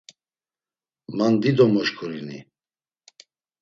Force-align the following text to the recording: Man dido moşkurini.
Man 1.17 1.33
dido 1.41 1.65
moşkurini. 1.73 2.39